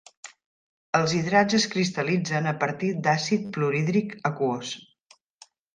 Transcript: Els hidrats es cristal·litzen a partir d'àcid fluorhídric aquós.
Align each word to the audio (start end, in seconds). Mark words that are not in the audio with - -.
Els 0.99 1.13
hidrats 1.17 1.57
es 1.59 1.67
cristal·litzen 1.75 2.49
a 2.53 2.57
partir 2.65 2.91
d'àcid 3.09 3.47
fluorhídric 3.59 4.21
aquós. 4.33 4.77